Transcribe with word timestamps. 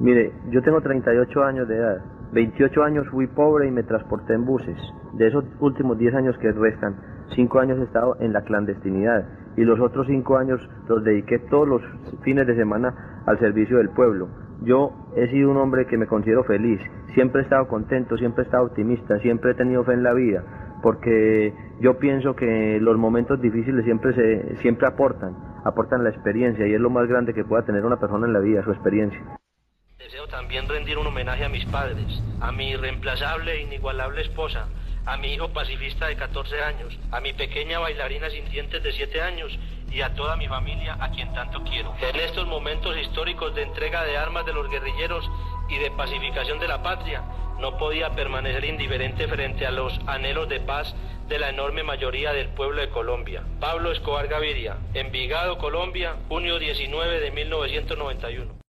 Mire, 0.00 0.32
yo 0.50 0.62
tengo 0.62 0.80
38 0.80 1.42
años 1.42 1.66
de 1.66 1.76
edad. 1.76 1.98
28 2.32 2.82
años 2.84 3.08
fui 3.08 3.26
pobre 3.26 3.66
y 3.66 3.70
me 3.72 3.82
transporté 3.82 4.34
en 4.34 4.44
buses. 4.44 4.76
De 5.14 5.26
esos 5.26 5.44
últimos 5.60 5.98
10 5.98 6.14
años 6.14 6.38
que 6.38 6.52
restan, 6.52 6.94
5 7.34 7.58
años 7.58 7.78
he 7.78 7.82
estado 7.82 8.16
en 8.20 8.32
la 8.32 8.42
clandestinidad 8.42 9.26
y 9.56 9.64
los 9.64 9.80
otros 9.80 10.06
5 10.06 10.36
años 10.36 10.60
los 10.88 11.02
dediqué 11.02 11.40
todos 11.40 11.66
los 11.66 11.82
fines 12.22 12.46
de 12.46 12.54
semana 12.54 13.22
al 13.26 13.38
servicio 13.40 13.78
del 13.78 13.88
pueblo. 13.90 14.28
Yo 14.62 14.92
he 15.16 15.28
sido 15.28 15.50
un 15.50 15.56
hombre 15.56 15.86
que 15.86 15.96
me 15.96 16.06
considero 16.06 16.44
feliz, 16.44 16.80
siempre 17.14 17.40
he 17.40 17.44
estado 17.44 17.66
contento, 17.66 18.16
siempre 18.16 18.42
he 18.42 18.46
estado 18.46 18.66
optimista, 18.66 19.18
siempre 19.18 19.52
he 19.52 19.54
tenido 19.54 19.84
fe 19.84 19.94
en 19.94 20.02
la 20.02 20.14
vida, 20.14 20.44
porque 20.82 21.54
yo 21.80 21.98
pienso 21.98 22.36
que 22.36 22.78
los 22.80 22.96
momentos 22.98 23.40
difíciles 23.40 23.84
siempre 23.84 24.14
se 24.14 24.56
siempre 24.56 24.86
aportan, 24.86 25.34
aportan 25.64 26.04
la 26.04 26.10
experiencia 26.10 26.66
y 26.66 26.74
es 26.74 26.80
lo 26.80 26.90
más 26.90 27.08
grande 27.08 27.34
que 27.34 27.44
pueda 27.44 27.64
tener 27.64 27.84
una 27.84 27.98
persona 27.98 28.26
en 28.26 28.32
la 28.32 28.40
vida, 28.40 28.62
su 28.64 28.70
experiencia. 28.70 29.20
Deseo 29.98 30.28
también 30.28 30.68
rendir 30.68 30.96
un 30.96 31.08
homenaje 31.08 31.44
a 31.44 31.48
mis 31.48 31.64
padres, 31.64 32.22
a 32.40 32.52
mi 32.52 32.70
irreemplazable 32.70 33.52
e 33.52 33.62
inigualable 33.62 34.22
esposa, 34.22 34.68
a 35.04 35.16
mi 35.16 35.34
hijo 35.34 35.48
pacifista 35.52 36.06
de 36.06 36.14
14 36.14 36.62
años, 36.62 36.96
a 37.10 37.20
mi 37.20 37.32
pequeña 37.32 37.80
bailarina 37.80 38.30
sin 38.30 38.48
dientes 38.48 38.80
de 38.84 38.92
7 38.92 39.20
años 39.20 39.58
y 39.90 40.00
a 40.02 40.14
toda 40.14 40.36
mi 40.36 40.46
familia 40.46 40.96
a 41.00 41.10
quien 41.10 41.32
tanto 41.34 41.64
quiero. 41.64 41.96
En 42.00 42.14
estos 42.14 42.46
momentos 42.46 42.96
históricos 42.96 43.56
de 43.56 43.62
entrega 43.62 44.04
de 44.04 44.16
armas 44.16 44.46
de 44.46 44.52
los 44.52 44.70
guerrilleros 44.70 45.28
y 45.68 45.78
de 45.78 45.90
pacificación 45.90 46.60
de 46.60 46.68
la 46.68 46.80
patria, 46.80 47.24
no 47.58 47.76
podía 47.76 48.10
permanecer 48.10 48.64
indiferente 48.64 49.26
frente 49.26 49.66
a 49.66 49.72
los 49.72 49.98
anhelos 50.06 50.48
de 50.48 50.60
paz 50.60 50.94
de 51.26 51.40
la 51.40 51.48
enorme 51.48 51.82
mayoría 51.82 52.32
del 52.32 52.50
pueblo 52.50 52.80
de 52.80 52.90
Colombia. 52.90 53.42
Pablo 53.58 53.90
Escobar 53.90 54.28
Gaviria, 54.28 54.76
Envigado, 54.94 55.58
Colombia, 55.58 56.14
junio 56.28 56.60
19 56.60 57.18
de 57.18 57.30
1991. 57.32 58.67